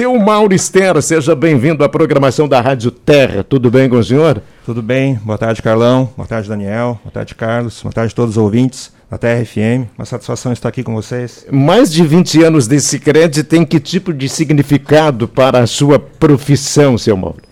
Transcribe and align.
Seu 0.00 0.18
Mauro 0.18 0.54
Estera, 0.54 1.02
seja 1.02 1.36
bem-vindo 1.36 1.84
à 1.84 1.88
programação 1.90 2.48
da 2.48 2.58
Rádio 2.58 2.90
Terra. 2.90 3.44
Tudo 3.44 3.70
bem 3.70 3.86
com 3.86 3.96
o 3.96 4.02
senhor? 4.02 4.42
Tudo 4.64 4.80
bem. 4.80 5.16
Boa 5.16 5.36
tarde, 5.36 5.60
Carlão. 5.60 6.08
Boa 6.16 6.26
tarde, 6.26 6.48
Daniel. 6.48 6.98
Boa 7.04 7.12
tarde, 7.12 7.34
Carlos. 7.34 7.82
Boa 7.82 7.92
tarde 7.92 8.14
a 8.14 8.16
todos 8.16 8.38
os 8.38 8.42
ouvintes 8.42 8.90
da 9.10 9.18
Terra 9.18 9.44
FM. 9.44 9.90
Uma 9.98 10.06
satisfação 10.06 10.54
estar 10.54 10.70
aqui 10.70 10.82
com 10.82 10.94
vocês. 10.94 11.46
Mais 11.52 11.92
de 11.92 12.02
20 12.02 12.42
anos 12.42 12.66
desse 12.66 12.98
crédito 12.98 13.46
tem 13.46 13.62
que 13.62 13.78
tipo 13.78 14.10
de 14.14 14.26
significado 14.26 15.28
para 15.28 15.58
a 15.58 15.66
sua 15.66 15.98
profissão, 15.98 16.96
seu 16.96 17.14
Mauro? 17.14 17.42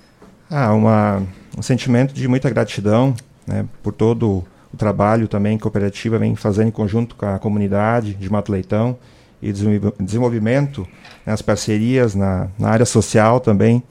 Ah, 0.50 0.72
uma, 0.72 1.22
um 1.54 1.60
sentimento 1.60 2.14
de 2.14 2.26
muita 2.26 2.48
gratidão 2.48 3.14
né, 3.46 3.66
por 3.82 3.92
todo 3.92 4.42
o 4.72 4.76
trabalho 4.78 5.28
também 5.28 5.58
que 5.58 5.60
a 5.60 5.64
cooperativa 5.64 6.16
vem 6.16 6.34
fazendo 6.34 6.68
em 6.68 6.72
conjunto 6.72 7.14
com 7.14 7.26
a 7.26 7.38
comunidade 7.38 8.14
de 8.14 8.32
Mato 8.32 8.50
Leitão 8.50 8.96
e 9.41 9.52
desenvolvimento, 10.00 10.86
né, 11.25 11.32
as 11.32 11.43
parcerias 11.43 12.14
na, 12.14 12.48
na 12.59 12.68
área 12.68 12.87
social 12.87 13.41
também. 13.41 13.82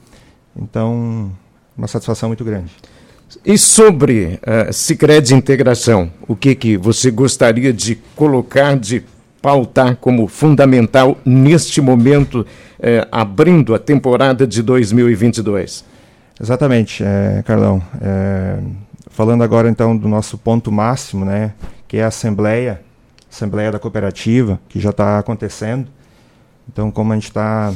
Então, 0.56 1.30
uma 1.76 1.86
satisfação 1.86 2.28
muito 2.28 2.44
grande. 2.44 2.70
E 3.44 3.58
sobre 3.58 4.40
uh, 4.42 4.72
Cicred 4.72 5.34
Integração, 5.34 6.10
o 6.26 6.34
que, 6.34 6.54
que 6.54 6.76
você 6.76 7.10
gostaria 7.10 7.72
de 7.72 7.96
colocar, 8.16 8.76
de 8.76 9.04
pautar 9.40 9.96
como 9.96 10.26
fundamental 10.26 11.16
neste 11.24 11.80
momento, 11.80 12.40
uh, 12.40 13.08
abrindo 13.12 13.74
a 13.74 13.78
temporada 13.78 14.46
de 14.46 14.62
2022? 14.62 15.84
Exatamente, 16.40 17.02
é, 17.02 17.42
Carlão. 17.44 17.82
É, 18.00 18.58
falando 19.10 19.42
agora 19.42 19.68
então 19.68 19.96
do 19.96 20.06
nosso 20.06 20.38
ponto 20.38 20.70
máximo, 20.70 21.24
né, 21.24 21.52
que 21.88 21.96
é 21.96 22.04
a 22.04 22.08
Assembleia, 22.08 22.80
Assembleia 23.30 23.72
da 23.72 23.78
Cooperativa, 23.78 24.58
que 24.68 24.80
já 24.80 24.90
está 24.90 25.18
acontecendo. 25.18 25.88
Então, 26.68 26.90
como 26.90 27.12
a 27.12 27.14
gente 27.14 27.28
está 27.28 27.72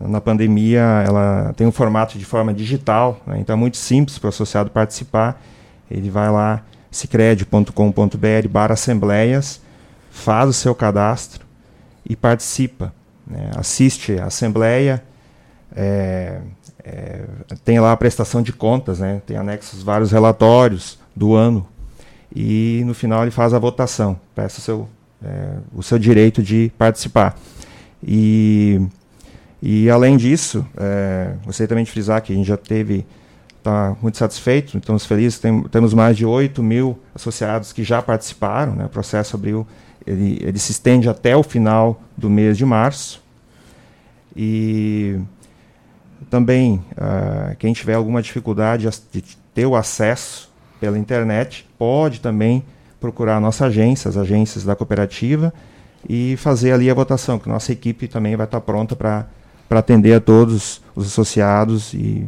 na 0.00 0.20
pandemia, 0.20 0.82
ela 1.06 1.52
tem 1.56 1.66
um 1.66 1.72
formato 1.72 2.18
de 2.18 2.24
forma 2.24 2.54
digital, 2.54 3.20
né, 3.26 3.38
então 3.40 3.54
é 3.54 3.56
muito 3.56 3.76
simples 3.76 4.18
para 4.18 4.26
o 4.26 4.28
associado 4.28 4.70
participar. 4.70 5.42
Ele 5.90 6.08
vai 6.08 6.30
lá, 6.30 6.62
cicred.com.br 6.90 8.48
barra 8.48 8.74
assembleias, 8.74 9.60
faz 10.10 10.50
o 10.50 10.52
seu 10.52 10.74
cadastro 10.74 11.44
e 12.08 12.14
participa. 12.14 12.92
Né, 13.26 13.50
assiste 13.56 14.18
a 14.18 14.26
assembleia, 14.26 15.02
é, 15.74 16.40
é, 16.84 17.24
tem 17.64 17.78
lá 17.80 17.92
a 17.92 17.96
prestação 17.96 18.40
de 18.40 18.52
contas, 18.52 19.00
né? 19.00 19.20
tem 19.26 19.36
anexos 19.36 19.82
vários 19.82 20.10
relatórios 20.10 20.98
do 21.14 21.34
ano 21.34 21.66
e 22.34 22.82
no 22.84 22.94
final 22.94 23.22
ele 23.22 23.30
faz 23.30 23.54
a 23.54 23.58
votação, 23.58 24.18
peça 24.34 24.58
o 24.58 24.62
seu, 24.62 24.88
é, 25.24 25.56
o 25.74 25.82
seu 25.82 25.98
direito 25.98 26.42
de 26.42 26.70
participar. 26.76 27.36
E, 28.02 28.80
e 29.62 29.88
além 29.90 30.16
disso, 30.16 30.66
é, 30.76 31.32
gostaria 31.44 31.68
também 31.68 31.84
de 31.84 31.90
frisar 31.90 32.22
que 32.22 32.32
a 32.32 32.36
gente 32.36 32.46
já 32.46 32.56
teve, 32.56 33.06
está 33.56 33.96
muito 34.00 34.18
satisfeito, 34.18 34.76
estamos 34.76 35.06
felizes, 35.06 35.38
tem, 35.38 35.62
temos 35.64 35.94
mais 35.94 36.16
de 36.16 36.24
8 36.24 36.62
mil 36.62 36.98
associados 37.14 37.72
que 37.72 37.82
já 37.82 38.02
participaram, 38.02 38.74
né? 38.74 38.84
o 38.84 38.88
processo 38.88 39.36
abriu, 39.36 39.66
ele, 40.06 40.38
ele 40.42 40.58
se 40.58 40.72
estende 40.72 41.08
até 41.08 41.36
o 41.36 41.42
final 41.42 42.00
do 42.16 42.30
mês 42.30 42.56
de 42.56 42.64
março. 42.64 43.22
E 44.36 45.18
também, 46.30 46.84
uh, 46.92 47.56
quem 47.58 47.72
tiver 47.72 47.94
alguma 47.94 48.22
dificuldade 48.22 48.88
de 49.10 49.22
ter 49.52 49.66
o 49.66 49.74
acesso 49.74 50.47
pela 50.80 50.98
internet, 50.98 51.68
pode 51.78 52.20
também 52.20 52.64
procurar 53.00 53.36
a 53.36 53.40
nossa 53.40 53.66
agência, 53.66 54.08
as 54.08 54.16
agências 54.16 54.64
da 54.64 54.74
cooperativa, 54.74 55.52
e 56.08 56.36
fazer 56.36 56.72
ali 56.72 56.90
a 56.90 56.94
votação, 56.94 57.38
que 57.38 57.48
nossa 57.48 57.72
equipe 57.72 58.08
também 58.08 58.36
vai 58.36 58.46
estar 58.46 58.60
pronta 58.60 58.94
para 58.96 59.26
atender 59.70 60.14
a 60.14 60.20
todos 60.20 60.80
os 60.94 61.06
associados 61.06 61.92
e, 61.94 62.26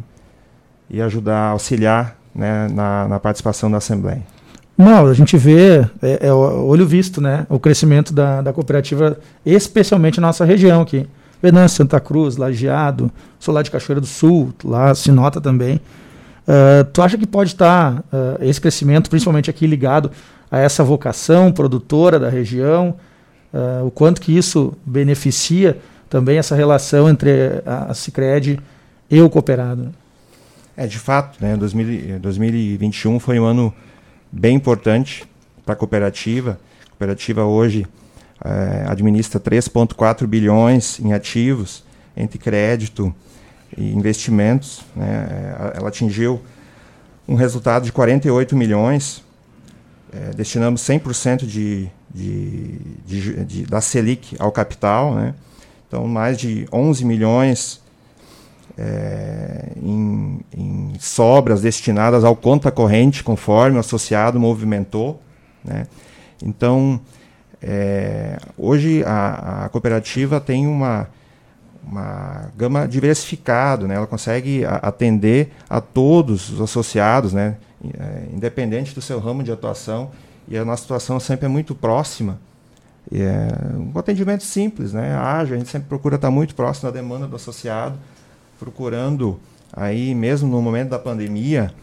e 0.89 1.01
ajudar, 1.01 1.49
auxiliar 1.49 2.17
né, 2.33 2.67
na, 2.69 3.07
na 3.07 3.19
participação 3.19 3.69
da 3.69 3.77
Assembleia. 3.77 4.23
Não, 4.77 5.05
a 5.05 5.13
gente 5.13 5.37
vê, 5.37 5.81
é, 6.01 6.27
é 6.27 6.33
olho 6.33 6.87
visto, 6.87 7.21
né, 7.21 7.45
o 7.49 7.59
crescimento 7.59 8.13
da, 8.13 8.41
da 8.41 8.53
cooperativa, 8.53 9.19
especialmente 9.45 10.19
na 10.19 10.27
nossa 10.27 10.45
região 10.45 10.81
aqui. 10.81 11.07
Venâncio, 11.41 11.77
Santa 11.77 11.99
Cruz, 11.99 12.37
Lajeado, 12.37 13.11
lá 13.47 13.61
de 13.61 13.71
Cachoeira 13.71 13.99
do 13.99 14.07
Sul, 14.07 14.53
lá 14.63 14.93
se 14.93 15.11
nota 15.11 15.41
também. 15.41 15.81
Uh, 16.51 16.83
tu 16.91 17.01
acha 17.01 17.17
que 17.17 17.25
pode 17.25 17.51
estar 17.51 17.99
uh, 17.99 18.37
esse 18.41 18.59
crescimento, 18.59 19.09
principalmente 19.09 19.49
aqui 19.49 19.65
ligado 19.65 20.11
a 20.51 20.59
essa 20.59 20.83
vocação 20.83 21.49
produtora 21.49 22.19
da 22.19 22.27
região, 22.27 22.97
uh, 23.53 23.85
o 23.85 23.91
quanto 23.91 24.19
que 24.19 24.37
isso 24.37 24.73
beneficia 24.85 25.77
também 26.09 26.37
essa 26.37 26.53
relação 26.53 27.09
entre 27.09 27.63
a, 27.65 27.93
Cicred 27.93 28.59
e 29.09 29.21
o 29.21 29.29
cooperado? 29.29 29.93
É, 30.75 30.85
de 30.85 30.99
fato, 30.99 31.41
né, 31.41 31.55
2021 31.55 33.17
foi 33.17 33.39
um 33.39 33.45
ano 33.45 33.73
bem 34.29 34.53
importante 34.53 35.23
para 35.65 35.71
a 35.71 35.77
cooperativa. 35.77 36.59
A 36.85 36.89
cooperativa 36.89 37.45
hoje 37.45 37.87
é, 38.43 38.87
administra 38.89 39.39
3,4 39.39 40.27
bilhões 40.27 40.99
em 40.99 41.13
ativos, 41.13 41.81
entre 42.17 42.37
crédito 42.37 43.15
e 43.77 43.93
investimentos. 43.93 44.81
Né? 44.95 45.27
É, 45.29 45.77
ela 45.77 45.89
atingiu 45.89 46.41
um 47.27 47.35
resultado 47.35 47.83
de 47.83 47.91
48 47.91 48.55
milhões, 48.55 49.23
é, 50.13 50.31
destinamos 50.35 50.81
100% 50.81 51.45
de, 51.45 51.89
de, 52.13 52.79
de, 53.05 53.45
de, 53.45 53.63
da 53.63 53.79
Selic 53.79 54.35
ao 54.39 54.51
capital, 54.51 55.15
né? 55.15 55.33
então 55.87 56.07
mais 56.07 56.37
de 56.37 56.67
11 56.71 57.05
milhões 57.05 57.81
é, 58.77 59.71
em, 59.81 60.39
em, 60.55 60.93
sobras 60.99 61.61
destinadas 61.61 62.23
ao 62.23 62.35
conta 62.35 62.71
corrente, 62.71 63.23
conforme 63.23 63.77
o 63.77 63.79
associado 63.79 64.39
movimentou. 64.39 65.21
Né? 65.63 65.87
Então, 66.43 66.99
é, 67.61 68.37
hoje 68.57 69.03
a, 69.05 69.65
a, 69.65 69.69
cooperativa 69.69 70.39
tem 70.39 70.67
uma, 70.67 71.07
uma 71.83 72.51
gama 72.55 72.87
diversificada, 72.87 73.87
né? 73.87 73.95
ela 73.95 74.07
consegue 74.07 74.63
atender 74.65 75.51
a 75.69 75.81
todos 75.81 76.49
os 76.49 76.61
associados, 76.61 77.33
né? 77.33 77.57
É, 77.97 78.27
independente 78.31 78.93
do 78.93 79.01
seu 79.01 79.19
ramo 79.19 79.41
de 79.41 79.51
atuação, 79.51 80.11
e 80.47 80.55
a 80.55 80.63
nossa 80.63 80.83
situação 80.83 81.19
sempre 81.19 81.47
é 81.47 81.49
muito 81.49 81.73
próxima. 81.73 82.39
É 83.11 83.47
um 83.75 83.97
atendimento 83.97 84.43
simples, 84.43 84.93
né? 84.93 85.15
a 85.15 85.43
gente 85.43 85.67
sempre 85.67 85.89
procura 85.89 86.15
estar 86.15 86.29
muito 86.29 86.53
próximo 86.53 86.91
da 86.91 86.99
demanda 86.99 87.25
do 87.25 87.35
associado, 87.35 87.97
procurando 88.59 89.39
aí, 89.73 90.13
mesmo 90.13 90.47
no 90.47 90.61
momento 90.61 90.89
da 90.89 90.99
pandemia, 90.99 91.73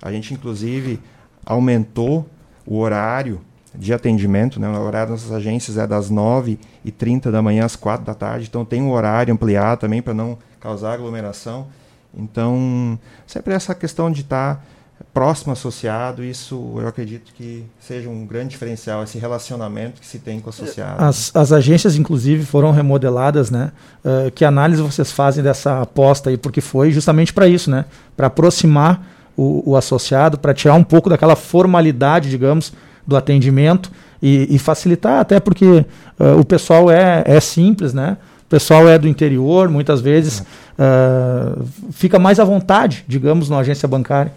a 0.00 0.10
gente 0.10 0.32
inclusive 0.32 0.98
aumentou 1.44 2.26
o 2.64 2.78
horário 2.78 3.40
de 3.74 3.92
atendimento, 3.92 4.60
né? 4.60 4.68
o 4.68 4.82
horário 4.82 5.12
das 5.12 5.30
agências 5.30 5.78
é 5.78 5.86
das 5.86 6.10
9h30 6.10 7.30
da 7.30 7.40
manhã 7.40 7.64
às 7.64 7.76
4 7.76 8.04
da 8.04 8.14
tarde, 8.14 8.46
então 8.48 8.64
tem 8.64 8.82
um 8.82 8.90
horário 8.90 9.32
ampliado 9.32 9.80
também 9.80 10.02
para 10.02 10.14
não 10.14 10.38
causar 10.60 10.92
aglomeração. 10.92 11.66
Então, 12.14 12.98
sempre 13.26 13.54
essa 13.54 13.74
questão 13.74 14.10
de 14.10 14.20
estar 14.20 14.56
tá 14.56 14.62
próximo 15.12 15.52
associado, 15.52 16.22
isso 16.22 16.74
eu 16.76 16.86
acredito 16.86 17.32
que 17.34 17.64
seja 17.80 18.08
um 18.08 18.26
grande 18.26 18.50
diferencial, 18.50 19.02
esse 19.02 19.18
relacionamento 19.18 20.00
que 20.00 20.06
se 20.06 20.18
tem 20.18 20.40
com 20.40 20.46
o 20.46 20.50
associado. 20.50 21.02
As, 21.02 21.34
as 21.34 21.52
agências, 21.52 21.96
inclusive, 21.96 22.44
foram 22.44 22.70
remodeladas, 22.70 23.50
né? 23.50 23.72
Uh, 24.04 24.30
que 24.30 24.44
análise 24.44 24.80
vocês 24.80 25.10
fazem 25.10 25.42
dessa 25.42 25.80
aposta 25.80 26.30
aí? 26.30 26.36
Porque 26.36 26.60
foi 26.60 26.92
justamente 26.92 27.32
para 27.32 27.48
isso, 27.48 27.70
né? 27.70 27.86
Para 28.16 28.28
aproximar 28.28 29.06
o, 29.36 29.72
o 29.72 29.76
associado, 29.76 30.38
para 30.38 30.54
tirar 30.54 30.74
um 30.74 30.84
pouco 30.84 31.08
daquela 31.08 31.36
formalidade, 31.36 32.30
digamos, 32.30 32.72
do 33.06 33.16
atendimento 33.16 33.90
e, 34.22 34.54
e 34.54 34.58
facilitar, 34.58 35.20
até 35.20 35.40
porque 35.40 35.64
uh, 36.18 36.38
o 36.38 36.44
pessoal 36.44 36.90
é, 36.90 37.22
é 37.26 37.40
simples, 37.40 37.92
né? 37.92 38.16
O 38.46 38.48
pessoal 38.48 38.88
é 38.88 38.98
do 38.98 39.08
interior, 39.08 39.68
muitas 39.68 40.00
vezes 40.00 40.40
uh, 40.40 41.66
fica 41.90 42.18
mais 42.18 42.38
à 42.38 42.44
vontade, 42.44 43.04
digamos, 43.08 43.48
na 43.48 43.58
agência 43.58 43.88
bancária. 43.88 44.32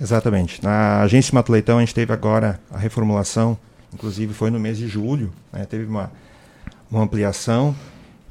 Exatamente. 0.00 0.62
Na 0.62 1.02
agência 1.02 1.34
Mato 1.34 1.50
Leitão 1.50 1.78
a 1.78 1.80
gente 1.80 1.94
teve 1.94 2.12
agora 2.12 2.60
a 2.70 2.78
reformulação, 2.78 3.58
inclusive 3.92 4.32
foi 4.32 4.50
no 4.50 4.60
mês 4.60 4.78
de 4.78 4.86
julho, 4.86 5.32
né? 5.52 5.66
teve 5.68 5.84
uma, 5.84 6.10
uma 6.90 7.02
ampliação 7.02 7.74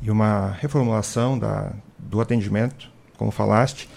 e 0.02 0.10
uma 0.10 0.56
reformulação 0.60 1.38
da, 1.38 1.72
do 2.00 2.22
atendimento, 2.22 2.90
como 3.18 3.32
falaste, 3.32 3.90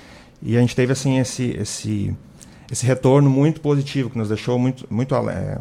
e 0.43 0.57
a 0.57 0.61
gente 0.61 0.75
teve 0.75 0.93
assim 0.93 1.19
esse, 1.19 1.57
esse 1.59 2.17
esse 2.71 2.87
retorno 2.87 3.29
muito 3.29 3.61
positivo 3.61 4.11
que 4.11 4.19
nos 4.19 4.29
deixou 4.29 4.59
muito 4.59 4.87
muito 4.89 5.15
é, 5.15 5.59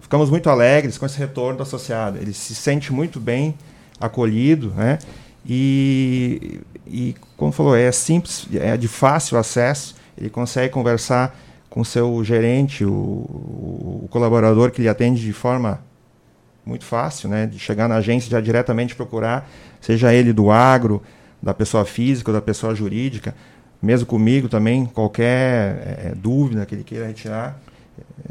ficamos 0.00 0.30
muito 0.30 0.48
alegres 0.50 0.98
com 0.98 1.06
esse 1.06 1.18
retorno 1.18 1.58
do 1.58 1.62
associado. 1.62 2.18
Ele 2.18 2.32
se 2.32 2.54
sente 2.54 2.92
muito 2.92 3.20
bem 3.20 3.54
acolhido, 4.00 4.70
né? 4.76 4.98
E, 5.46 6.60
e 6.86 7.14
como 7.36 7.52
falou, 7.52 7.76
é 7.76 7.90
simples, 7.92 8.46
é 8.54 8.76
de 8.76 8.88
fácil 8.88 9.38
acesso. 9.38 9.94
Ele 10.16 10.30
consegue 10.30 10.72
conversar 10.72 11.36
com 11.68 11.80
o 11.80 11.84
seu 11.84 12.22
gerente, 12.24 12.84
o, 12.84 12.90
o, 12.90 14.08
colaborador 14.10 14.70
que 14.70 14.80
lhe 14.80 14.88
atende 14.88 15.20
de 15.20 15.32
forma 15.32 15.80
muito 16.64 16.84
fácil, 16.84 17.28
né? 17.28 17.46
De 17.46 17.58
chegar 17.58 17.88
na 17.88 17.96
agência 17.96 18.30
já 18.30 18.40
diretamente 18.40 18.94
procurar, 18.94 19.50
seja 19.80 20.14
ele 20.14 20.32
do 20.32 20.50
agro, 20.50 21.02
da 21.42 21.52
pessoa 21.52 21.84
física 21.84 22.30
ou 22.30 22.34
da 22.34 22.40
pessoa 22.40 22.74
jurídica, 22.74 23.34
mesmo 23.84 24.06
comigo 24.06 24.48
também, 24.48 24.86
qualquer 24.86 25.26
é, 25.26 26.12
dúvida 26.16 26.64
que 26.66 26.74
ele 26.74 26.82
queira 26.82 27.06
retirar, 27.06 27.60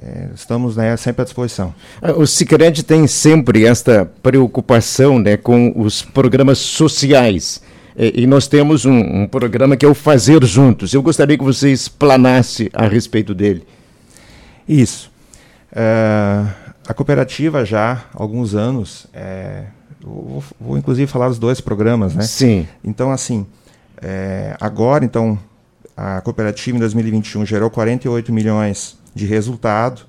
é, 0.01 0.29
estamos 0.33 0.75
né, 0.75 0.97
sempre 0.97 1.21
à 1.21 1.25
disposição. 1.25 1.73
Ah, 2.01 2.11
o 2.13 2.25
Cicred 2.25 2.83
tem 2.83 3.07
sempre 3.07 3.65
esta 3.65 4.05
preocupação 4.21 5.19
né, 5.19 5.37
com 5.37 5.71
os 5.75 6.01
programas 6.01 6.57
sociais. 6.57 7.61
E, 7.95 8.25
nós 8.25 8.47
temos 8.47 8.85
um, 8.85 9.21
um, 9.21 9.27
programa 9.27 9.77
que 9.77 9.85
é 9.85 9.87
o 9.87 9.93
Fazer 9.93 10.43
Juntos. 10.43 10.95
Eu 10.95 11.03
gostaria 11.03 11.37
que 11.37 11.43
você 11.43 11.71
explanasse 11.71 12.71
a 12.73 12.87
respeito 12.87 13.35
dele. 13.35 13.63
Isso. 14.67 15.11
É, 15.71 16.43
a 16.87 16.93
cooperativa 16.93 17.63
já 17.63 18.03
há 18.13 18.21
alguns 18.21 18.55
anos, 18.55 19.05
é, 19.13 19.65
vou, 20.01 20.43
vou, 20.59 20.77
inclusive 20.77 21.05
falar 21.05 21.29
dos 21.29 21.37
dois 21.37 21.61
programas, 21.61 22.15
né? 22.15 22.23
Sim. 22.23 22.67
Então, 22.83 23.11
assim, 23.11 23.45
é, 24.03 24.57
agora, 24.59 25.05
então, 25.05 25.39
a 25.95 26.19
cooperativa 26.21 26.75
em 26.75 26.79
2021 26.79 27.45
gerou 27.45 27.69
48 27.69 28.33
milhões 28.33 28.97
de 29.15 29.25
resultado. 29.25 30.05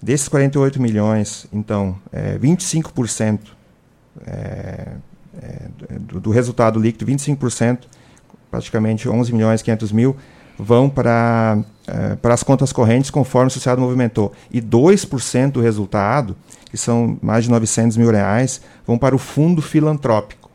Desses 0.00 0.28
48 0.28 0.80
milhões, 0.80 1.46
então, 1.52 1.96
é, 2.12 2.38
25% 2.38 3.40
é, 4.26 4.88
é, 5.42 5.68
do, 5.98 6.20
do, 6.20 6.30
resultado 6.30 6.78
líquido, 6.78 7.04
25%, 7.10 7.80
praticamente 8.50 9.08
11 9.08 9.32
milhões 9.32 9.60
e 9.60 9.64
500 9.64 9.92
mil, 9.92 10.16
vão 10.56 10.88
para 10.88 11.58
é, 11.88 12.16
para 12.16 12.34
as 12.34 12.42
contas 12.42 12.72
correntes 12.72 13.10
conforme 13.10 13.46
o 13.46 13.48
associado 13.48 13.80
movimentou. 13.80 14.32
E 14.50 14.60
2% 14.60 15.52
do 15.52 15.60
resultado, 15.60 16.36
que 16.70 16.76
são 16.76 17.18
mais 17.22 17.44
de 17.44 17.50
900 17.50 17.96
mil 17.96 18.10
reais, 18.10 18.60
vão 18.86 18.98
para 18.98 19.16
o 19.16 19.18
fundo 19.18 19.62
filantrópico. 19.62 20.50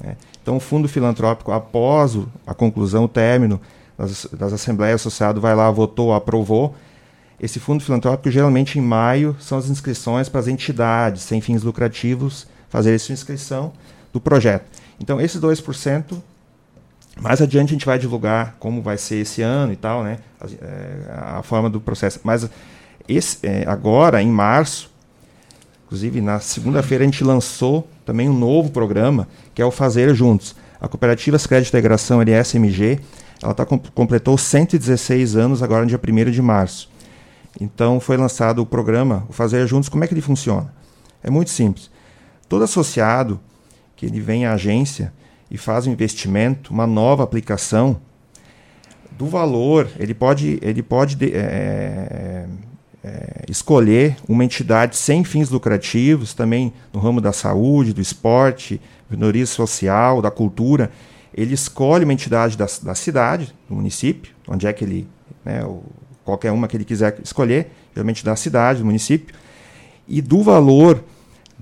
Né? 0.00 0.16
Então, 0.42 0.56
o 0.56 0.60
fundo 0.60 0.88
filantrópico, 0.88 1.52
após 1.52 2.18
a 2.46 2.54
conclusão, 2.54 3.04
o 3.04 3.08
término 3.08 3.60
das, 3.96 4.26
das 4.32 4.52
assembleias, 4.52 5.04
o 5.04 5.08
associado 5.08 5.40
vai 5.40 5.54
lá, 5.54 5.70
votou, 5.70 6.14
aprovou. 6.14 6.74
Esse 7.38 7.58
fundo 7.58 7.82
filantrópico, 7.82 8.30
geralmente 8.30 8.78
em 8.78 8.82
maio, 8.82 9.36
são 9.38 9.56
as 9.56 9.68
inscrições 9.68 10.28
para 10.28 10.40
as 10.40 10.48
entidades 10.48 11.22
sem 11.22 11.40
fins 11.40 11.62
lucrativos 11.62 12.46
fazer 12.68 12.94
essa 12.94 13.12
inscrição 13.12 13.72
do 14.12 14.20
projeto. 14.20 14.64
Então, 14.98 15.20
esses 15.20 15.40
2%, 15.40 16.20
mais 17.20 17.40
adiante 17.40 17.70
a 17.70 17.72
gente 17.72 17.86
vai 17.86 17.98
divulgar 17.98 18.56
como 18.58 18.82
vai 18.82 18.96
ser 18.96 19.16
esse 19.16 19.42
ano 19.42 19.72
e 19.72 19.76
tal, 19.76 20.02
né? 20.02 20.18
A, 20.40 20.46
é, 20.46 21.38
a 21.38 21.42
forma 21.42 21.68
do 21.68 21.80
processo. 21.80 22.20
Mas 22.22 22.48
esse, 23.08 23.38
é, 23.46 23.64
agora, 23.66 24.22
em 24.22 24.28
março, 24.30 24.90
inclusive 25.86 26.20
na 26.20 26.40
segunda-feira, 26.40 27.02
a 27.02 27.06
gente 27.06 27.24
lançou 27.24 27.88
também 28.10 28.28
um 28.28 28.36
novo 28.36 28.72
programa, 28.72 29.28
que 29.54 29.62
é 29.62 29.64
o 29.64 29.70
Fazer 29.70 30.12
Juntos. 30.16 30.56
A 30.80 30.88
Cooperativa 30.88 31.38
Crédito 31.38 31.68
Integração 31.68 32.20
LSMG, 32.20 32.98
ela 33.40 33.54
tá, 33.54 33.64
completou 33.64 34.36
116 34.36 35.36
anos 35.36 35.62
agora 35.62 35.82
no 35.82 35.86
dia 35.86 36.00
1 36.04 36.32
de 36.32 36.42
março. 36.42 36.90
Então 37.60 38.00
foi 38.00 38.16
lançado 38.16 38.62
o 38.62 38.66
programa, 38.66 39.24
o 39.28 39.32
Fazer 39.32 39.64
Juntos. 39.68 39.88
Como 39.88 40.02
é 40.02 40.08
que 40.08 40.14
ele 40.14 40.20
funciona? 40.20 40.74
É 41.22 41.30
muito 41.30 41.50
simples. 41.50 41.88
Todo 42.48 42.64
associado 42.64 43.38
que 43.94 44.06
ele 44.06 44.20
vem 44.20 44.44
à 44.44 44.54
agência 44.54 45.12
e 45.48 45.56
faz 45.56 45.86
um 45.86 45.92
investimento, 45.92 46.72
uma 46.72 46.88
nova 46.88 47.22
aplicação, 47.22 48.00
do 49.12 49.26
valor, 49.26 49.88
ele 50.00 50.14
pode, 50.14 50.58
ele 50.62 50.82
pode 50.82 51.16
é, 51.32 52.46
é, 53.02 53.44
escolher 53.48 54.16
uma 54.28 54.44
entidade 54.44 54.96
sem 54.96 55.24
fins 55.24 55.50
lucrativos, 55.50 56.34
também 56.34 56.72
no 56.92 57.00
ramo 57.00 57.20
da 57.20 57.32
saúde, 57.32 57.92
do 57.92 58.00
esporte, 58.00 58.80
minoria 59.10 59.46
social, 59.46 60.20
da 60.20 60.30
cultura. 60.30 60.90
Ele 61.34 61.54
escolhe 61.54 62.04
uma 62.04 62.12
entidade 62.12 62.56
da, 62.56 62.66
da 62.82 62.94
cidade, 62.94 63.54
do 63.68 63.74
município, 63.74 64.32
onde 64.46 64.66
é 64.66 64.72
que 64.72 64.84
ele, 64.84 65.08
né, 65.44 65.60
qualquer 66.24 66.52
uma 66.52 66.68
que 66.68 66.76
ele 66.76 66.84
quiser 66.84 67.18
escolher, 67.24 67.70
geralmente 67.94 68.24
da 68.24 68.36
cidade, 68.36 68.80
do 68.80 68.84
município, 68.84 69.34
e 70.06 70.20
do 70.20 70.42
valor 70.42 71.02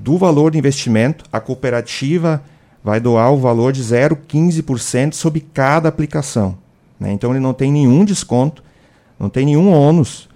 do 0.00 0.16
valor 0.16 0.52
de 0.52 0.58
investimento, 0.58 1.24
a 1.32 1.40
cooperativa 1.40 2.42
vai 2.82 3.00
doar 3.00 3.32
o 3.32 3.38
valor 3.38 3.72
de 3.72 3.82
0,15% 3.82 5.12
sobre 5.12 5.40
cada 5.40 5.88
aplicação. 5.88 6.56
Né? 6.98 7.12
Então 7.12 7.30
ele 7.30 7.40
não 7.40 7.52
tem 7.52 7.72
nenhum 7.72 8.04
desconto, 8.04 8.62
não 9.18 9.28
tem 9.28 9.44
nenhum 9.44 9.72
ônus 9.72 10.27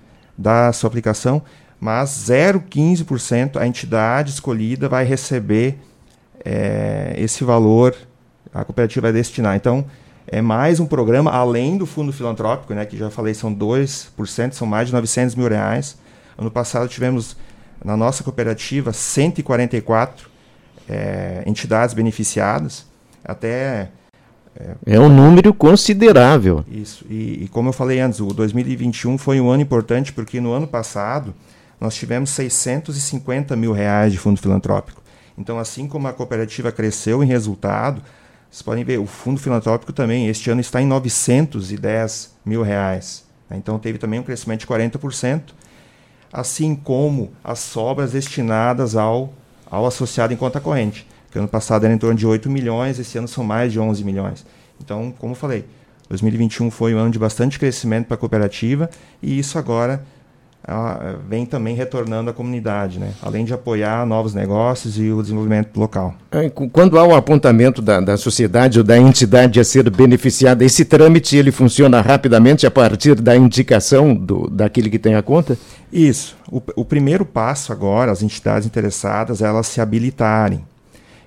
da 0.42 0.72
sua 0.72 0.88
aplicação, 0.88 1.40
mas 1.80 2.10
0,15% 2.10 3.56
a 3.56 3.66
entidade 3.66 4.30
escolhida 4.30 4.88
vai 4.88 5.04
receber 5.04 5.78
é, 6.44 7.14
esse 7.16 7.44
valor, 7.44 7.94
a 8.52 8.64
cooperativa 8.64 9.06
vai 9.06 9.12
destinar. 9.12 9.56
Então, 9.56 9.84
é 10.26 10.42
mais 10.42 10.80
um 10.80 10.86
programa, 10.86 11.30
além 11.30 11.78
do 11.78 11.86
fundo 11.86 12.12
filantrópico, 12.12 12.74
né, 12.74 12.84
que 12.84 12.96
já 12.96 13.10
falei 13.10 13.34
são 13.34 13.54
2%, 13.54 14.52
são 14.52 14.66
mais 14.66 14.88
de 14.88 14.92
900 14.92 15.34
mil 15.34 15.48
reais. 15.48 15.96
Ano 16.36 16.50
passado 16.50 16.88
tivemos 16.88 17.36
na 17.84 17.96
nossa 17.96 18.24
cooperativa 18.24 18.92
144 18.92 20.28
é, 20.88 21.42
entidades 21.46 21.94
beneficiadas, 21.94 22.86
até. 23.24 23.88
É, 24.54 24.94
é, 24.94 25.00
um 25.00 25.08
número 25.08 25.52
considerável. 25.54 26.64
Isso. 26.70 27.04
E, 27.08 27.44
e, 27.44 27.48
como 27.48 27.70
eu 27.70 27.72
falei 27.72 28.00
antes, 28.00 28.20
o 28.20 28.26
2021 28.26 29.16
foi 29.18 29.40
um 29.40 29.50
ano 29.50 29.62
importante 29.62 30.12
porque 30.12 30.40
no 30.40 30.52
ano 30.52 30.66
passado 30.66 31.34
nós 31.80 31.94
tivemos 31.94 32.30
650 32.30 33.56
mil 33.56 33.72
reais 33.72 34.12
de 34.12 34.18
fundo 34.18 34.40
filantrópico. 34.40 35.02
Então, 35.36 35.58
assim 35.58 35.88
como 35.88 36.06
a 36.06 36.12
cooperativa 36.12 36.70
cresceu 36.70 37.24
em 37.24 37.26
resultado, 37.26 38.02
vocês 38.50 38.62
podem 38.62 38.84
ver, 38.84 38.98
o 38.98 39.06
fundo 39.06 39.40
filantrópico 39.40 39.92
também, 39.92 40.28
este 40.28 40.50
ano 40.50 40.60
está 40.60 40.80
em 40.80 40.86
910 40.86 42.36
mil 42.44 42.62
reais. 42.62 43.24
Né? 43.48 43.56
Então, 43.56 43.78
teve 43.78 43.98
também 43.98 44.20
um 44.20 44.22
crescimento 44.22 44.60
de 44.60 44.66
40%, 44.66 45.42
assim 46.32 46.74
como 46.74 47.32
as 47.42 47.58
sobras 47.60 48.12
destinadas 48.12 48.94
ao, 48.94 49.32
ao 49.70 49.86
associado 49.86 50.32
em 50.32 50.36
conta 50.36 50.60
corrente, 50.60 51.06
que 51.32 51.38
ano 51.38 51.48
passado 51.48 51.84
era 51.84 51.94
em 51.94 51.98
torno 51.98 52.14
de 52.14 52.26
8 52.26 52.50
milhões, 52.50 52.98
esse 52.98 53.16
ano 53.16 53.26
são 53.26 53.42
mais 53.42 53.72
de 53.72 53.80
11 53.80 54.04
milhões. 54.04 54.44
Então, 54.80 55.12
como 55.18 55.32
eu 55.32 55.36
falei, 55.36 55.64
2021 56.10 56.70
foi 56.70 56.94
um 56.94 56.98
ano 56.98 57.10
de 57.10 57.18
bastante 57.18 57.58
crescimento 57.58 58.06
para 58.06 58.16
a 58.16 58.18
cooperativa 58.18 58.90
e 59.22 59.38
isso 59.38 59.58
agora 59.58 60.04
ela 60.64 61.18
vem 61.28 61.44
também 61.44 61.74
retornando 61.74 62.30
à 62.30 62.32
comunidade, 62.32 63.00
né? 63.00 63.12
além 63.20 63.44
de 63.44 63.52
apoiar 63.52 64.06
novos 64.06 64.32
negócios 64.32 64.96
e 64.96 65.10
o 65.10 65.20
desenvolvimento 65.20 65.76
local. 65.76 66.14
É, 66.30 66.48
quando 66.48 66.98
há 66.98 67.04
o 67.04 67.16
apontamento 67.16 67.82
da, 67.82 67.98
da 67.98 68.16
sociedade 68.16 68.78
ou 68.78 68.84
da 68.84 68.96
entidade 68.96 69.58
a 69.58 69.64
ser 69.64 69.90
beneficiada, 69.90 70.64
esse 70.64 70.84
trâmite 70.84 71.36
ele 71.36 71.50
funciona 71.50 72.00
rapidamente 72.00 72.64
a 72.64 72.70
partir 72.70 73.16
da 73.16 73.34
indicação 73.36 74.14
do, 74.14 74.48
daquele 74.48 74.88
que 74.88 75.00
tem 75.00 75.16
a 75.16 75.22
conta? 75.22 75.58
Isso. 75.92 76.36
O, 76.48 76.62
o 76.76 76.84
primeiro 76.84 77.24
passo 77.24 77.72
agora, 77.72 78.12
as 78.12 78.22
entidades 78.22 78.66
interessadas, 78.66 79.42
elas 79.42 79.66
se 79.66 79.80
habilitarem. 79.80 80.64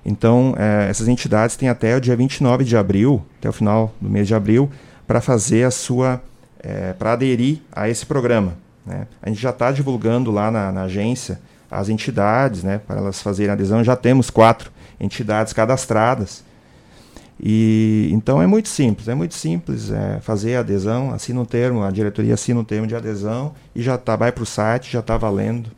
Então, 0.08 0.54
é, 0.56 0.88
essas 0.88 1.08
entidades 1.08 1.56
têm 1.56 1.68
até 1.68 1.96
o 1.96 2.00
dia 2.00 2.14
29 2.14 2.62
de 2.62 2.76
abril, 2.76 3.26
até 3.38 3.48
o 3.48 3.52
final 3.52 3.92
do 4.00 4.08
mês 4.08 4.28
de 4.28 4.36
abril, 4.36 4.70
para 5.04 5.20
fazer 5.20 5.64
a 5.64 5.70
sua, 5.72 6.22
é, 6.60 6.92
para 6.92 7.14
aderir 7.14 7.58
a 7.72 7.88
esse 7.88 8.06
programa. 8.06 8.56
Né? 8.86 9.08
A 9.20 9.28
gente 9.28 9.42
já 9.42 9.50
está 9.50 9.72
divulgando 9.72 10.30
lá 10.30 10.48
na, 10.48 10.70
na, 10.70 10.82
agência 10.82 11.40
as 11.68 11.88
entidades, 11.88 12.62
né, 12.62 12.78
para 12.78 12.98
elas 12.98 13.20
fazerem 13.20 13.50
adesão. 13.50 13.82
Já 13.82 13.96
temos 13.96 14.30
quatro 14.30 14.70
entidades 15.00 15.52
cadastradas. 15.52 16.44
E 17.38 18.08
então 18.12 18.40
é 18.40 18.46
muito 18.46 18.68
simples, 18.68 19.08
é 19.08 19.14
muito 19.14 19.34
simples 19.34 19.90
é, 19.90 20.20
fazer 20.22 20.54
a 20.54 20.60
adesão, 20.60 21.12
assina 21.12 21.40
um 21.40 21.44
termo, 21.44 21.82
a 21.82 21.90
diretoria 21.90 22.32
assina 22.32 22.60
um 22.60 22.64
termo 22.64 22.86
de 22.86 22.94
adesão 22.94 23.52
e 23.74 23.82
já 23.82 23.98
tá, 23.98 24.16
vai 24.16 24.32
para 24.32 24.42
o 24.42 24.46
site, 24.46 24.90
já 24.90 25.00
está 25.00 25.18
valendo. 25.18 25.68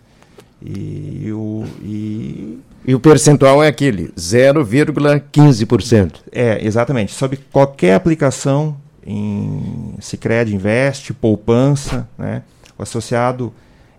E, 0.62 1.23
e, 1.25 1.32
o, 1.32 1.64
e... 1.82 2.48
e 2.88 2.95
o 2.95 3.00
percentual 3.00 3.62
é 3.62 3.68
aquele, 3.68 4.09
0,15%. 4.16 6.21
É, 6.33 6.64
exatamente. 6.64 7.12
Sobre 7.12 7.38
qualquer 7.52 7.95
aplicação 7.95 8.78
em 9.07 9.95
Sicredi 10.00 10.54
Invest, 10.54 11.12
poupança, 11.12 12.09
né? 12.16 12.42
O 12.78 12.83
associado 12.83 13.52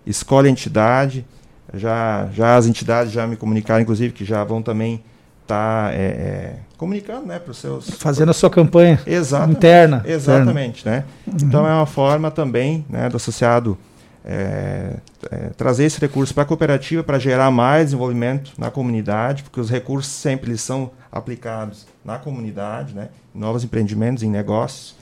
escolhe 0.04 0.48
a 0.48 0.50
entidade, 0.50 1.24
já, 1.72 2.28
já 2.32 2.56
as 2.56 2.66
entidades 2.66 3.12
já 3.12 3.28
me 3.28 3.36
comunicaram, 3.36 3.80
inclusive, 3.80 4.12
que 4.12 4.24
já 4.24 4.42
vão 4.42 4.60
também 4.60 5.00
estar 5.42 5.90
tá, 5.90 5.94
é, 5.94 5.96
é, 5.96 6.56
comunicando 6.76 7.26
né, 7.26 7.38
para 7.38 7.52
os 7.52 7.58
seus. 7.58 7.90
Fazendo 7.90 8.30
a 8.30 8.34
sua 8.34 8.50
campanha 8.50 8.98
exatamente, 9.06 9.56
interna. 9.56 10.02
Exatamente. 10.04 10.80
Interna. 10.80 10.96
Né? 10.96 11.04
Uhum. 11.28 11.46
Então 11.46 11.64
é 11.64 11.72
uma 11.72 11.86
forma 11.86 12.28
também 12.28 12.84
né, 12.88 13.08
do 13.08 13.18
associado 13.18 13.78
é, 14.24 14.96
é, 15.30 15.36
trazer 15.56 15.84
esse 15.84 15.98
recurso 16.00 16.34
para 16.34 16.42
a 16.42 16.46
cooperativa 16.46 17.02
para 17.02 17.18
gerar 17.18 17.50
mais 17.50 17.86
desenvolvimento 17.86 18.52
na 18.58 18.70
comunidade, 18.70 19.42
porque 19.42 19.60
os 19.60 19.70
recursos 19.70 20.12
sempre 20.12 20.50
eles 20.50 20.60
são 20.60 20.90
aplicados 21.10 21.86
na 22.04 22.18
comunidade, 22.18 22.94
né, 22.94 23.08
em 23.34 23.38
novos 23.38 23.64
empreendimentos, 23.64 24.22
em 24.22 24.30
negócios. 24.30 24.94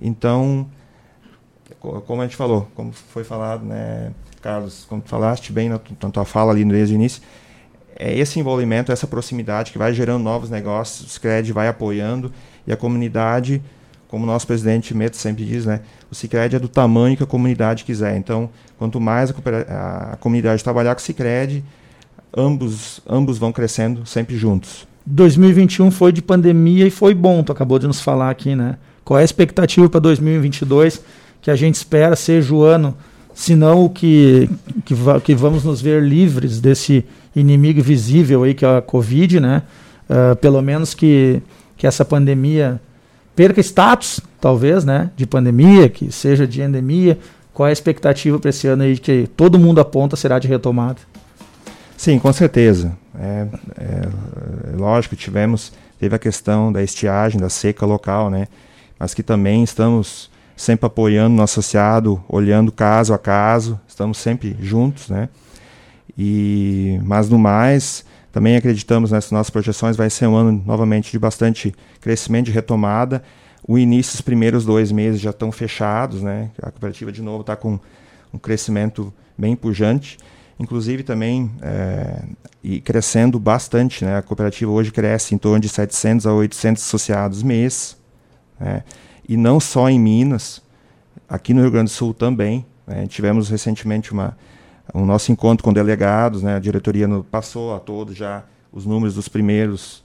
Então, 0.00 0.68
como 2.06 2.22
a 2.22 2.24
gente 2.24 2.36
falou, 2.36 2.68
como 2.74 2.92
foi 2.92 3.24
falado, 3.24 3.64
né, 3.64 4.12
Carlos, 4.40 4.84
como 4.88 5.00
tu 5.00 5.08
falaste 5.08 5.52
bem 5.52 5.68
na, 5.68 5.78
tua 5.78 6.24
fala 6.24 6.52
ali 6.52 6.64
desde 6.64 6.94
o 6.94 6.96
início, 6.96 7.22
é 7.96 8.16
esse 8.16 8.40
envolvimento, 8.40 8.90
essa 8.90 9.06
proximidade 9.06 9.70
que 9.70 9.78
vai 9.78 9.92
gerando 9.92 10.22
novos 10.22 10.50
negócios, 10.50 11.06
o 11.06 11.10
Cicred 11.10 11.52
vai 11.52 11.68
apoiando 11.68 12.32
e 12.66 12.72
a 12.72 12.76
comunidade, 12.76 13.62
como 14.12 14.24
o 14.24 14.26
nosso 14.26 14.46
presidente 14.46 14.94
Meto 14.94 15.16
sempre 15.16 15.42
diz, 15.42 15.64
né, 15.64 15.80
o 16.10 16.14
Cicred 16.14 16.54
é 16.54 16.58
do 16.58 16.68
tamanho 16.68 17.16
que 17.16 17.22
a 17.22 17.26
comunidade 17.26 17.82
quiser. 17.82 18.14
Então, 18.18 18.50
quanto 18.78 19.00
mais 19.00 19.30
a, 19.30 20.12
a 20.12 20.16
comunidade 20.16 20.62
trabalhar 20.62 20.94
com 20.94 21.00
o 21.00 21.02
Cicred, 21.02 21.64
ambos, 22.36 23.00
ambos 23.08 23.38
vão 23.38 23.50
crescendo 23.50 24.04
sempre 24.04 24.36
juntos. 24.36 24.86
2021 25.06 25.90
foi 25.90 26.12
de 26.12 26.20
pandemia 26.20 26.86
e 26.86 26.90
foi 26.90 27.14
bom, 27.14 27.42
tu 27.42 27.52
acabou 27.52 27.78
de 27.78 27.86
nos 27.86 28.02
falar 28.02 28.28
aqui, 28.28 28.54
né? 28.54 28.76
Qual 29.02 29.18
é 29.18 29.22
a 29.22 29.24
expectativa 29.24 29.88
para 29.88 30.00
2022 30.00 31.02
que 31.40 31.50
a 31.50 31.56
gente 31.56 31.76
espera 31.76 32.14
seja 32.14 32.54
o 32.54 32.62
ano, 32.62 32.94
se 33.32 33.56
não 33.56 33.86
o 33.86 33.88
que, 33.88 34.46
que, 34.84 34.94
que 35.24 35.34
vamos 35.34 35.64
nos 35.64 35.80
ver 35.80 36.02
livres 36.02 36.60
desse 36.60 37.02
inimigo 37.34 37.80
visível 37.80 38.42
aí 38.42 38.52
que 38.52 38.66
é 38.66 38.76
a 38.76 38.82
Covid, 38.82 39.40
né? 39.40 39.62
Uh, 40.10 40.36
pelo 40.36 40.60
menos 40.60 40.92
que, 40.92 41.40
que 41.78 41.86
essa 41.86 42.04
pandemia 42.04 42.78
perca 43.34 43.60
status, 43.60 44.20
talvez, 44.40 44.84
né? 44.84 45.10
De 45.16 45.26
pandemia, 45.26 45.88
que 45.88 46.10
seja 46.12 46.46
de 46.46 46.62
endemia. 46.62 47.18
Qual 47.52 47.66
é 47.66 47.70
a 47.70 47.72
expectativa 47.72 48.38
para 48.38 48.50
esse 48.50 48.66
ano 48.66 48.82
aí 48.82 48.98
que 48.98 49.26
todo 49.36 49.58
mundo 49.58 49.80
aponta 49.80 50.16
será 50.16 50.38
de 50.38 50.48
retomada? 50.48 50.98
Sim, 51.96 52.18
com 52.18 52.32
certeza. 52.32 52.96
É, 53.18 53.46
é, 53.78 54.76
lógico, 54.76 55.14
tivemos, 55.14 55.72
teve 55.98 56.16
a 56.16 56.18
questão 56.18 56.72
da 56.72 56.82
estiagem, 56.82 57.40
da 57.40 57.48
seca 57.48 57.84
local, 57.86 58.30
né? 58.30 58.48
Mas 58.98 59.14
que 59.14 59.22
também 59.22 59.62
estamos 59.62 60.30
sempre 60.56 60.86
apoiando 60.86 61.36
no 61.36 61.42
associado, 61.42 62.22
olhando 62.28 62.72
caso 62.72 63.12
a 63.12 63.18
caso, 63.18 63.78
estamos 63.86 64.18
sempre 64.18 64.56
juntos, 64.60 65.08
né? 65.08 65.28
E, 66.16 66.98
mas 67.04 67.28
no 67.28 67.38
mais, 67.38 68.04
também 68.32 68.56
acreditamos 68.56 69.10
nessas 69.10 69.30
nossas 69.30 69.50
projeções, 69.50 69.94
vai 69.94 70.08
ser 70.08 70.26
um 70.26 70.34
ano 70.34 70.62
novamente 70.64 71.12
de 71.12 71.18
bastante 71.18 71.74
crescimento, 72.00 72.46
de 72.46 72.52
retomada. 72.52 73.22
O 73.68 73.78
início, 73.78 74.14
os 74.14 74.22
primeiros 74.22 74.64
dois 74.64 74.90
meses 74.90 75.20
já 75.20 75.30
estão 75.30 75.52
fechados, 75.52 76.22
né? 76.22 76.50
A 76.60 76.70
cooperativa 76.70 77.12
de 77.12 77.20
novo 77.20 77.42
está 77.42 77.54
com 77.54 77.78
um 78.32 78.38
crescimento 78.38 79.12
bem 79.36 79.54
pujante, 79.54 80.18
inclusive 80.58 81.02
também 81.02 81.50
é, 81.60 82.22
e 82.64 82.80
crescendo 82.80 83.38
bastante, 83.38 84.02
né? 84.02 84.16
A 84.16 84.22
cooperativa 84.22 84.70
hoje 84.70 84.90
cresce 84.90 85.34
em 85.34 85.38
torno 85.38 85.60
de 85.60 85.68
700 85.68 86.26
a 86.26 86.32
800 86.32 86.82
associados 86.82 87.42
mês, 87.42 87.98
né? 88.58 88.82
e 89.28 89.36
não 89.36 89.60
só 89.60 89.90
em 89.90 90.00
Minas, 90.00 90.62
aqui 91.28 91.52
no 91.52 91.60
Rio 91.60 91.70
Grande 91.70 91.90
do 91.90 91.94
Sul 91.94 92.14
também. 92.14 92.64
Né? 92.86 93.06
Tivemos 93.06 93.50
recentemente 93.50 94.10
uma, 94.10 94.36
um 94.94 95.06
nosso 95.06 95.32
encontro 95.32 95.64
com 95.64 95.72
delegados, 95.72 96.42
né? 96.42 96.56
a 96.56 96.58
diretoria 96.58 97.08
no, 97.08 97.24
passou 97.24 97.74
a 97.74 97.80
todos 97.80 98.16
já 98.16 98.44
os 98.72 98.86
números 98.86 99.14
dos 99.14 99.28
primeiros, 99.28 100.02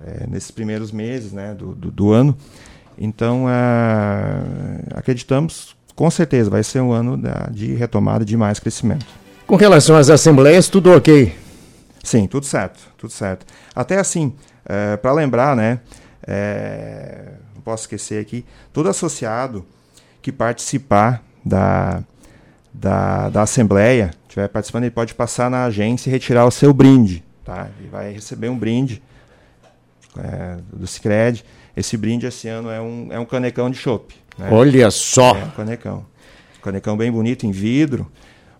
é, 0.00 0.26
nesses 0.26 0.50
primeiros 0.50 0.92
meses 0.92 1.32
né? 1.32 1.54
do, 1.54 1.74
do, 1.74 1.90
do 1.90 2.12
ano. 2.12 2.36
Então, 2.98 3.46
é, 3.48 4.98
acreditamos, 4.98 5.76
com 5.94 6.10
certeza, 6.10 6.50
vai 6.50 6.62
ser 6.62 6.80
um 6.80 6.92
ano 6.92 7.16
da, 7.16 7.48
de 7.50 7.74
retomada 7.74 8.24
de 8.24 8.36
mais 8.36 8.58
crescimento. 8.58 9.06
Com 9.46 9.56
relação 9.56 9.96
às 9.96 10.10
assembleias, 10.10 10.68
tudo 10.68 10.94
ok? 10.94 11.34
Sim, 12.02 12.26
tudo 12.26 12.46
certo, 12.46 12.80
tudo 12.96 13.10
certo. 13.10 13.46
Até 13.74 13.98
assim, 13.98 14.34
é, 14.64 14.96
para 14.96 15.12
lembrar, 15.12 15.56
né? 15.56 15.80
É, 16.26 17.32
não 17.54 17.62
posso 17.62 17.84
esquecer 17.84 18.20
aqui, 18.20 18.44
todo 18.72 18.88
associado 18.88 19.64
que 20.22 20.30
participar 20.30 21.22
da, 21.44 22.02
da, 22.72 23.28
da 23.28 23.42
Assembleia, 23.42 24.10
estiver 24.22 24.48
participando, 24.48 24.84
ele 24.84 24.90
pode 24.90 25.14
passar 25.14 25.50
na 25.50 25.64
agência 25.64 26.08
e 26.08 26.12
retirar 26.12 26.46
o 26.46 26.50
seu 26.50 26.72
brinde. 26.72 27.22
Tá? 27.44 27.68
Ele 27.78 27.88
vai 27.88 28.12
receber 28.12 28.48
um 28.48 28.58
brinde 28.58 29.02
é, 30.18 30.56
do 30.72 30.86
Cicred. 30.86 31.44
Esse 31.76 31.96
brinde 31.96 32.26
esse 32.26 32.48
ano 32.48 32.70
é 32.70 32.80
um, 32.80 33.08
é 33.10 33.18
um 33.18 33.24
canecão 33.24 33.70
de 33.70 33.76
chopp. 33.76 34.14
Né? 34.38 34.48
Olha 34.50 34.90
só! 34.90 35.36
É 35.36 35.44
um 35.44 35.50
canecão. 35.50 36.06
Canecão 36.62 36.96
bem 36.96 37.10
bonito, 37.10 37.46
em 37.46 37.50
vidro. 37.50 38.10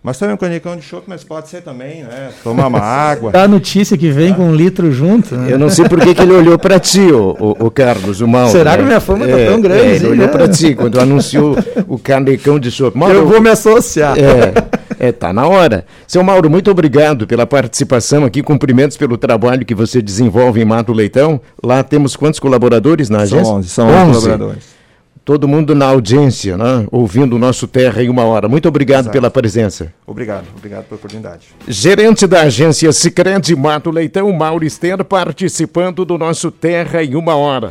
Mas 0.03 0.17
também 0.17 0.33
um 0.33 0.37
canecão 0.37 0.75
de 0.75 0.81
chopp, 0.81 1.03
mas 1.07 1.23
pode 1.23 1.47
ser 1.47 1.61
também, 1.61 2.03
né? 2.03 2.31
Tomar 2.43 2.65
uma 2.67 2.79
água. 2.81 3.31
A 3.35 3.47
notícia 3.47 3.95
que 3.95 4.09
vem 4.09 4.31
ah. 4.31 4.35
com 4.35 4.47
um 4.47 4.55
litro 4.55 4.91
junto. 4.91 5.35
Né? 5.35 5.53
Eu 5.53 5.59
não 5.59 5.69
sei 5.69 5.87
por 5.87 5.99
que, 5.99 6.15
que 6.15 6.21
ele 6.23 6.33
olhou 6.33 6.57
para 6.57 6.79
ti, 6.79 7.01
o, 7.01 7.37
o, 7.39 7.67
o, 7.67 7.71
Carlos, 7.71 8.19
o 8.19 8.27
Mauro. 8.27 8.51
Será 8.51 8.71
né? 8.71 8.77
que 8.77 8.83
minha 8.83 8.99
fama 8.99 9.25
está 9.25 9.37
é, 9.37 9.45
tão 9.45 9.61
grande? 9.61 9.83
É, 9.83 9.95
ele 9.97 10.07
olhou 10.07 10.25
né? 10.25 10.31
para 10.31 10.47
ti 10.47 10.73
quando 10.73 10.99
anunciou 10.99 11.55
o 11.87 11.99
canecão 11.99 12.59
de 12.59 12.71
chopp. 12.71 12.99
Eu 12.99 13.27
vou 13.27 13.39
me 13.39 13.51
associar. 13.51 14.17
É, 14.17 15.07
é, 15.07 15.11
tá 15.11 15.31
na 15.31 15.47
hora. 15.47 15.85
Seu 16.07 16.23
Mauro, 16.23 16.49
muito 16.49 16.71
obrigado 16.71 17.27
pela 17.27 17.45
participação 17.45 18.25
aqui. 18.25 18.41
Cumprimentos 18.41 18.97
pelo 18.97 19.19
trabalho 19.19 19.63
que 19.63 19.75
você 19.75 20.01
desenvolve 20.01 20.59
em 20.59 20.65
Mato 20.65 20.93
Leitão. 20.93 21.39
Lá 21.63 21.83
temos 21.83 22.15
quantos 22.15 22.39
colaboradores 22.39 23.07
na 23.07 23.19
agência? 23.19 23.45
São 23.45 23.57
11, 23.57 23.69
são 23.69 23.87
11 23.87 24.19
colaboradores 24.19 24.80
todo 25.23 25.47
mundo 25.47 25.75
na 25.75 25.85
audiência, 25.85 26.57
né? 26.57 26.85
ouvindo 26.91 27.35
o 27.35 27.39
nosso 27.39 27.67
Terra 27.67 28.03
em 28.03 28.09
uma 28.09 28.23
hora. 28.23 28.47
Muito 28.49 28.67
obrigado 28.67 29.05
Exato. 29.05 29.13
pela 29.13 29.29
presença. 29.29 29.93
Obrigado, 30.05 30.45
obrigado 30.57 30.85
pela 30.85 30.95
oportunidade. 30.97 31.47
Gerente 31.67 32.27
da 32.27 32.41
agência 32.41 32.91
Sicredi 32.91 33.55
Mato 33.55 33.91
Leitão, 33.91 34.31
Mauro 34.33 34.67
Stern, 34.69 35.03
participando 35.03 36.03
do 36.03 36.17
nosso 36.17 36.51
Terra 36.51 37.03
em 37.03 37.15
uma 37.15 37.35
hora. 37.35 37.69